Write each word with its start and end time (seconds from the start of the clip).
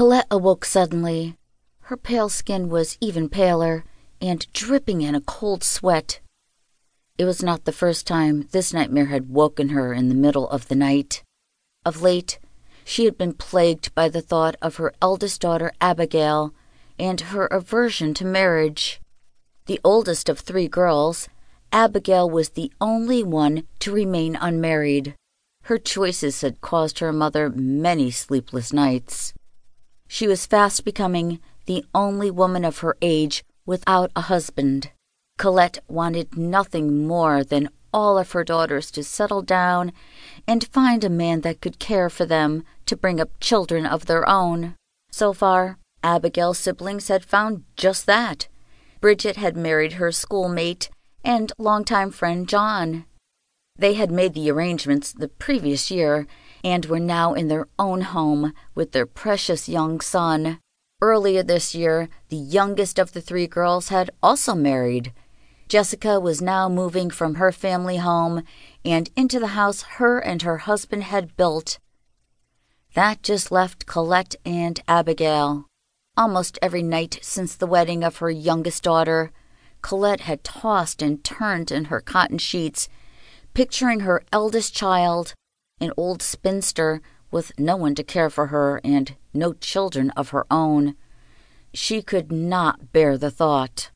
Colette 0.00 0.28
awoke 0.30 0.64
suddenly. 0.64 1.36
Her 1.80 1.96
pale 1.98 2.30
skin 2.30 2.70
was 2.70 2.96
even 3.02 3.28
paler 3.28 3.84
and 4.18 4.50
dripping 4.54 5.02
in 5.02 5.14
a 5.14 5.20
cold 5.20 5.62
sweat. 5.62 6.20
It 7.18 7.26
was 7.26 7.42
not 7.42 7.66
the 7.66 7.70
first 7.70 8.06
time 8.06 8.48
this 8.50 8.72
nightmare 8.72 9.12
had 9.12 9.28
woken 9.28 9.68
her 9.68 9.92
in 9.92 10.08
the 10.08 10.14
middle 10.14 10.48
of 10.48 10.68
the 10.68 10.74
night. 10.74 11.22
Of 11.84 12.00
late, 12.00 12.38
she 12.82 13.04
had 13.04 13.18
been 13.18 13.34
plagued 13.34 13.94
by 13.94 14.08
the 14.08 14.22
thought 14.22 14.56
of 14.62 14.76
her 14.76 14.94
eldest 15.02 15.42
daughter, 15.42 15.70
Abigail, 15.82 16.54
and 16.98 17.20
her 17.20 17.44
aversion 17.48 18.14
to 18.14 18.24
marriage. 18.24 19.02
The 19.66 19.80
oldest 19.84 20.30
of 20.30 20.38
three 20.38 20.66
girls, 20.66 21.28
Abigail 21.72 22.30
was 22.30 22.48
the 22.48 22.72
only 22.80 23.22
one 23.22 23.64
to 23.80 23.92
remain 23.92 24.34
unmarried. 24.34 25.14
Her 25.64 25.76
choices 25.76 26.40
had 26.40 26.62
caused 26.62 27.00
her 27.00 27.12
mother 27.12 27.50
many 27.50 28.10
sleepless 28.10 28.72
nights. 28.72 29.34
She 30.12 30.26
was 30.26 30.44
fast 30.44 30.84
becoming 30.84 31.38
the 31.66 31.84
only 31.94 32.32
woman 32.32 32.64
of 32.64 32.78
her 32.78 32.96
age 33.00 33.44
without 33.64 34.10
a 34.16 34.22
husband. 34.22 34.90
Colette 35.38 35.78
wanted 35.86 36.36
nothing 36.36 37.06
more 37.06 37.44
than 37.44 37.68
all 37.94 38.18
of 38.18 38.32
her 38.32 38.42
daughters 38.42 38.90
to 38.90 39.04
settle 39.04 39.40
down 39.40 39.92
and 40.48 40.66
find 40.72 41.04
a 41.04 41.08
man 41.08 41.42
that 41.42 41.60
could 41.60 41.78
care 41.78 42.10
for 42.10 42.26
them 42.26 42.64
to 42.86 42.96
bring 42.96 43.20
up 43.20 43.30
children 43.38 43.86
of 43.86 44.06
their 44.06 44.28
own. 44.28 44.74
So 45.12 45.32
far, 45.32 45.78
Abigail's 46.02 46.58
siblings 46.58 47.06
had 47.06 47.24
found 47.24 47.62
just 47.76 48.06
that. 48.06 48.48
Bridget 49.00 49.36
had 49.36 49.56
married 49.56 49.92
her 49.92 50.10
schoolmate 50.10 50.90
and 51.22 51.52
longtime 51.56 52.10
friend 52.10 52.48
John. 52.48 53.04
They 53.78 53.94
had 53.94 54.10
made 54.10 54.34
the 54.34 54.50
arrangements 54.50 55.12
the 55.12 55.28
previous 55.28 55.88
year 55.88 56.26
and 56.62 56.86
were 56.86 57.00
now 57.00 57.34
in 57.34 57.48
their 57.48 57.66
own 57.78 58.02
home 58.02 58.52
with 58.74 58.92
their 58.92 59.06
precious 59.06 59.68
young 59.68 60.00
son. 60.00 60.58
Earlier 61.02 61.42
this 61.42 61.74
year, 61.74 62.08
the 62.28 62.36
youngest 62.36 62.98
of 62.98 63.12
the 63.12 63.20
three 63.20 63.46
girls 63.46 63.88
had 63.88 64.10
also 64.22 64.54
married. 64.54 65.12
Jessica 65.68 66.18
was 66.18 66.42
now 66.42 66.68
moving 66.68 67.10
from 67.10 67.36
her 67.36 67.52
family 67.52 67.98
home 67.98 68.42
and 68.84 69.08
into 69.16 69.38
the 69.38 69.54
house 69.58 69.82
her 69.82 70.18
and 70.18 70.42
her 70.42 70.58
husband 70.58 71.04
had 71.04 71.36
built. 71.36 71.78
That 72.94 73.22
just 73.22 73.52
left 73.52 73.86
Colette 73.86 74.34
and 74.44 74.80
Abigail. 74.88 75.66
Almost 76.16 76.58
every 76.60 76.82
night 76.82 77.20
since 77.22 77.54
the 77.54 77.68
wedding 77.68 78.02
of 78.02 78.16
her 78.16 78.30
youngest 78.30 78.82
daughter, 78.82 79.30
Colette 79.80 80.22
had 80.22 80.44
tossed 80.44 81.00
and 81.00 81.22
turned 81.22 81.70
in 81.70 81.86
her 81.86 82.00
cotton 82.00 82.38
sheets, 82.38 82.88
picturing 83.54 84.00
her 84.00 84.24
eldest 84.32 84.74
child, 84.74 85.34
an 85.80 85.92
old 85.96 86.22
spinster 86.22 87.00
with 87.30 87.52
no 87.58 87.76
one 87.76 87.94
to 87.94 88.02
care 88.02 88.30
for 88.30 88.48
her 88.48 88.80
and 88.84 89.16
no 89.32 89.52
children 89.54 90.10
of 90.10 90.30
her 90.30 90.46
own. 90.50 90.94
She 91.72 92.02
could 92.02 92.32
not 92.32 92.92
bear 92.92 93.16
the 93.16 93.30
thought. 93.30 93.90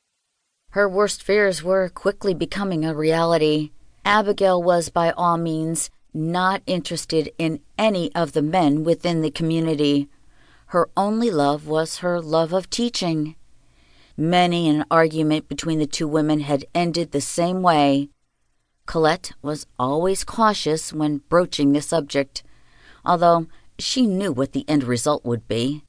Her 0.70 0.88
worst 0.88 1.22
fears 1.22 1.62
were 1.62 1.88
quickly 1.88 2.34
becoming 2.34 2.84
a 2.84 2.94
reality. 2.94 3.70
Abigail 4.04 4.62
was 4.62 4.88
by 4.88 5.10
all 5.12 5.36
means 5.36 5.90
not 6.12 6.62
interested 6.66 7.32
in 7.38 7.60
any 7.76 8.14
of 8.14 8.32
the 8.32 8.42
men 8.42 8.84
within 8.84 9.22
the 9.22 9.30
community. 9.30 10.08
Her 10.66 10.88
only 10.96 11.30
love 11.30 11.66
was 11.66 11.98
her 11.98 12.20
love 12.20 12.52
of 12.52 12.70
teaching. 12.70 13.36
Many 14.16 14.68
an 14.68 14.84
argument 14.90 15.48
between 15.48 15.80
the 15.80 15.86
two 15.86 16.06
women 16.06 16.40
had 16.40 16.64
ended 16.74 17.10
the 17.10 17.20
same 17.20 17.62
way. 17.62 18.10
Colette 18.86 19.32
was 19.42 19.66
always 19.78 20.24
cautious 20.24 20.92
when 20.92 21.22
broaching 21.28 21.72
the 21.72 21.82
subject, 21.82 22.42
although 23.04 23.46
she 23.78 24.06
knew 24.06 24.32
what 24.32 24.52
the 24.52 24.68
end 24.68 24.84
result 24.84 25.24
would 25.24 25.48
be. 25.48 25.84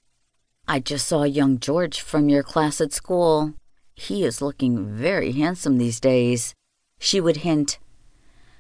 I 0.68 0.80
just 0.80 1.08
saw 1.08 1.24
young 1.24 1.60
George 1.60 2.00
from 2.00 2.30
your 2.30 2.44
class 2.44 2.82
at 2.82 2.94
school. 2.94 3.54
He 3.96 4.24
is 4.24 4.42
looking 4.42 4.88
very 4.88 5.34
handsome 5.34 5.78
these 5.78 6.00
days, 6.00 6.54
she 7.00 7.22
would 7.22 7.38
hint. 7.38 7.80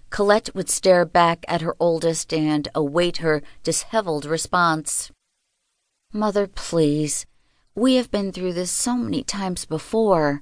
Colette 0.09 0.53
would 0.53 0.69
stare 0.69 1.06
back 1.06 1.44
at 1.47 1.62
her 1.62 1.75
oldest 1.79 2.31
and 2.34 2.68
await 2.75 3.18
her 3.18 3.41
disheveled 3.63 4.25
response. 4.25 5.12
Mother, 6.13 6.47
please, 6.47 7.25
we 7.74 7.95
have 7.95 8.12
been 8.12 8.31
through 8.31 8.53
this 8.53 8.72
so 8.72 8.95
many 8.95 9.24
times 9.24 9.66
before. 9.66 10.41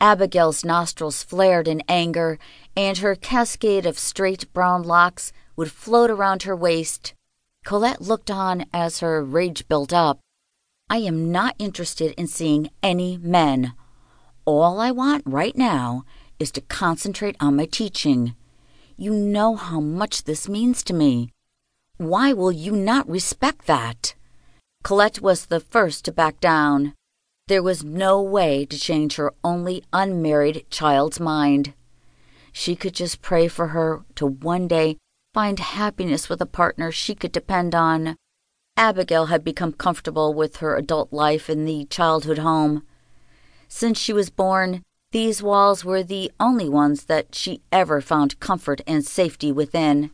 Abigail's 0.00 0.64
nostrils 0.64 1.22
flared 1.22 1.68
in 1.68 1.82
anger, 1.88 2.38
and 2.74 2.98
her 2.98 3.14
cascade 3.14 3.84
of 3.84 3.98
straight 3.98 4.50
brown 4.52 4.82
locks 4.82 5.32
would 5.56 5.70
float 5.70 6.10
around 6.10 6.44
her 6.44 6.56
waist. 6.56 7.12
Colette 7.64 8.00
looked 8.00 8.30
on 8.30 8.64
as 8.72 9.00
her 9.00 9.22
rage 9.22 9.68
built 9.68 9.92
up. 9.92 10.18
I 10.88 10.98
am 10.98 11.30
not 11.30 11.54
interested 11.58 12.12
in 12.18 12.26
seeing 12.26 12.70
any 12.82 13.18
men. 13.18 13.74
All 14.44 14.80
I 14.80 14.90
want 14.90 15.22
right 15.26 15.56
now 15.56 16.04
is 16.38 16.50
to 16.52 16.62
concentrate 16.62 17.36
on 17.38 17.56
my 17.56 17.66
teaching. 17.66 18.34
You 18.96 19.12
know 19.12 19.54
how 19.54 19.80
much 19.80 20.24
this 20.24 20.48
means 20.48 20.82
to 20.84 20.94
me. 20.94 21.30
Why 21.98 22.32
will 22.32 22.50
you 22.50 22.72
not 22.72 23.08
respect 23.08 23.66
that? 23.66 24.14
Colette 24.82 25.20
was 25.20 25.46
the 25.46 25.60
first 25.60 26.06
to 26.06 26.12
back 26.12 26.40
down. 26.40 26.94
There 27.50 27.64
was 27.64 27.82
no 27.82 28.22
way 28.22 28.64
to 28.64 28.78
change 28.78 29.16
her 29.16 29.34
only 29.42 29.82
unmarried 29.92 30.66
child's 30.70 31.18
mind. 31.18 31.74
She 32.52 32.76
could 32.76 32.94
just 32.94 33.22
pray 33.22 33.48
for 33.48 33.74
her 33.74 34.04
to 34.14 34.24
one 34.24 34.68
day 34.68 34.98
find 35.34 35.58
happiness 35.58 36.28
with 36.28 36.40
a 36.40 36.46
partner 36.46 36.92
she 36.92 37.16
could 37.16 37.32
depend 37.32 37.74
on. 37.74 38.14
Abigail 38.76 39.26
had 39.26 39.42
become 39.42 39.72
comfortable 39.72 40.32
with 40.32 40.58
her 40.58 40.76
adult 40.76 41.12
life 41.12 41.50
in 41.50 41.64
the 41.64 41.86
childhood 41.86 42.38
home. 42.38 42.84
Since 43.66 43.98
she 43.98 44.12
was 44.12 44.30
born, 44.30 44.84
these 45.10 45.42
walls 45.42 45.84
were 45.84 46.04
the 46.04 46.30
only 46.38 46.68
ones 46.68 47.06
that 47.06 47.34
she 47.34 47.62
ever 47.72 48.00
found 48.00 48.38
comfort 48.38 48.80
and 48.86 49.04
safety 49.04 49.50
within. 49.50 50.12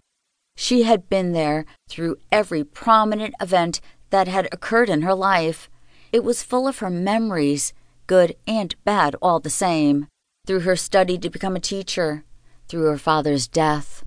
She 0.57 0.85
had 0.85 1.11
been 1.11 1.33
there 1.33 1.67
through 1.87 2.17
every 2.33 2.65
prominent 2.65 3.35
event 3.43 3.83
that 4.09 4.27
had 4.27 4.49
occurred 4.53 4.89
in 4.89 5.03
her 5.03 5.15
life. 5.15 5.69
It 6.17 6.25
was 6.25 6.43
full 6.43 6.67
of 6.67 6.79
her 6.79 6.89
memories, 6.89 7.75
good 8.07 8.37
and 8.47 8.75
bad 8.85 9.15
all 9.21 9.39
the 9.39 9.51
same, 9.51 10.07
through 10.47 10.61
her 10.61 10.75
study 10.75 11.19
to 11.19 11.29
become 11.29 11.57
a 11.57 11.61
teacher, 11.61 12.25
through 12.69 12.85
her 12.85 12.97
father's 12.97 13.47
death. 13.47 14.03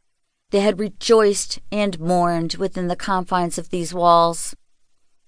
They 0.50 0.62
had 0.62 0.80
rejoiced 0.80 1.60
and 1.72 2.00
mourned 2.00 2.56
within 2.56 2.88
the 2.88 2.96
confines 2.96 3.60
of 3.60 3.70
these 3.70 3.94
walls. 3.94 4.56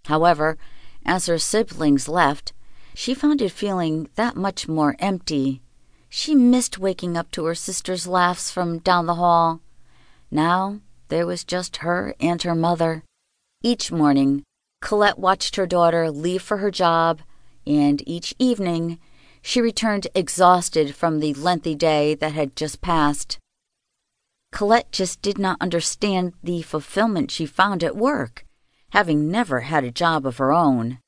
However, 0.06 0.58
as 1.06 1.28
her 1.28 1.38
siblings 1.38 2.10
left, 2.10 2.52
she 2.96 3.14
found 3.14 3.44
it 3.44 3.52
feeling 3.52 4.10
that 4.16 4.36
much 4.36 4.68
more 4.68 4.96
empty. 4.98 5.62
She 6.10 6.34
missed 6.34 6.80
waking 6.80 7.16
up 7.16 7.30
to 7.34 7.46
her 7.46 7.54
sister's 7.54 8.08
laughs 8.08 8.50
from 8.50 8.80
down 8.80 9.06
the 9.06 9.22
hall. 9.22 9.62
Now 10.32 10.80
there 11.10 11.28
was 11.28 11.44
just 11.44 11.86
her 11.86 12.16
and 12.20 12.42
her 12.42 12.56
mother. 12.56 13.04
Each 13.62 13.92
morning, 13.92 14.42
Colette 14.82 15.20
watched 15.20 15.56
her 15.56 15.68
daughter 15.68 16.12
leave 16.12 16.42
for 16.42 16.58
her 16.58 16.72
job, 16.72 17.22
and 17.66 18.06
each 18.08 18.34
evening 18.40 19.00
she 19.42 19.62
returned 19.62 20.08
exhausted 20.14 20.96
from 20.96 21.20
the 21.20 21.34
lengthy 21.36 21.76
day 21.76 22.16
that 22.16 22.34
had 22.34 22.56
just 22.56 22.82
passed. 22.82 23.40
Colette 24.52 24.92
just 24.92 25.22
did 25.22 25.38
not 25.38 25.62
understand 25.62 26.34
the 26.44 26.62
fulfillment 26.62 27.32
she 27.32 27.46
found 27.46 27.84
at 27.84 27.96
work, 27.96 28.46
having 28.92 29.32
never 29.32 29.62
had 29.62 29.84
a 29.84 29.92
job 29.92 30.26
of 30.26 30.38
her 30.38 30.52
own. 30.52 31.00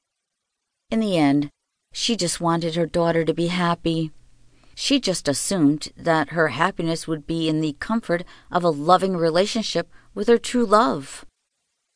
In 0.89 0.99
the 0.99 1.17
end, 1.17 1.49
she 1.91 2.15
just 2.15 2.39
wanted 2.39 2.75
her 2.75 2.85
daughter 2.85 3.25
to 3.25 3.33
be 3.33 3.47
happy. 3.47 4.11
She 4.75 4.99
just 4.99 5.27
assumed 5.27 5.89
that 5.97 6.29
her 6.29 6.49
happiness 6.49 7.07
would 7.07 7.27
be 7.27 7.49
in 7.49 7.61
the 7.61 7.75
comfort 7.79 8.23
of 8.51 8.63
a 8.63 8.69
loving 8.69 9.17
relationship 9.17 9.89
with 10.15 10.27
her 10.27 10.37
true 10.37 10.65
love. 10.65 11.25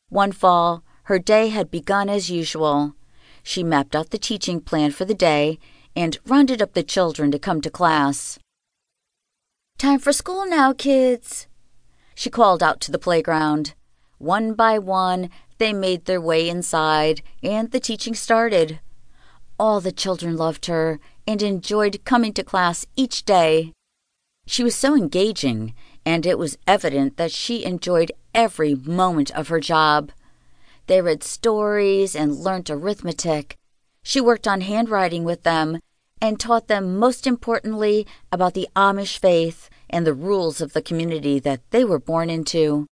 One 0.08 0.32
fall, 0.32 0.84
her 1.08 1.18
day 1.18 1.48
had 1.48 1.70
begun 1.70 2.10
as 2.10 2.30
usual. 2.30 2.94
She 3.42 3.64
mapped 3.64 3.96
out 3.96 4.10
the 4.10 4.18
teaching 4.18 4.60
plan 4.60 4.90
for 4.90 5.06
the 5.06 5.14
day 5.14 5.58
and 5.96 6.18
rounded 6.26 6.60
up 6.60 6.74
the 6.74 6.82
children 6.82 7.30
to 7.30 7.38
come 7.38 7.62
to 7.62 7.70
class. 7.70 8.38
Time 9.78 10.00
for 10.00 10.12
school 10.12 10.44
now, 10.46 10.74
kids, 10.74 11.46
she 12.14 12.28
called 12.28 12.62
out 12.62 12.78
to 12.82 12.92
the 12.92 12.98
playground. 12.98 13.72
One 14.18 14.52
by 14.52 14.78
one, 14.78 15.30
they 15.56 15.72
made 15.72 16.04
their 16.04 16.20
way 16.20 16.46
inside, 16.46 17.22
and 17.42 17.70
the 17.70 17.80
teaching 17.80 18.14
started. 18.14 18.80
All 19.58 19.80
the 19.80 19.92
children 19.92 20.36
loved 20.36 20.66
her 20.66 21.00
and 21.26 21.40
enjoyed 21.40 22.04
coming 22.04 22.34
to 22.34 22.44
class 22.44 22.84
each 22.96 23.24
day. 23.24 23.72
She 24.46 24.62
was 24.62 24.74
so 24.74 24.94
engaging, 24.94 25.74
and 26.04 26.26
it 26.26 26.36
was 26.36 26.58
evident 26.66 27.16
that 27.16 27.32
she 27.32 27.64
enjoyed 27.64 28.12
every 28.34 28.74
moment 28.74 29.30
of 29.30 29.48
her 29.48 29.58
job. 29.58 30.12
They 30.88 31.02
read 31.02 31.22
stories 31.22 32.16
and 32.16 32.34
learnt 32.34 32.70
arithmetic. 32.70 33.56
She 34.02 34.22
worked 34.22 34.48
on 34.48 34.62
handwriting 34.62 35.22
with 35.22 35.42
them 35.42 35.80
and 36.20 36.40
taught 36.40 36.66
them 36.66 36.98
most 36.98 37.26
importantly 37.26 38.06
about 38.32 38.54
the 38.54 38.68
Amish 38.74 39.18
faith 39.18 39.68
and 39.90 40.06
the 40.06 40.14
rules 40.14 40.62
of 40.62 40.72
the 40.72 40.82
community 40.82 41.38
that 41.40 41.60
they 41.70 41.84
were 41.84 41.98
born 41.98 42.30
into. 42.30 42.86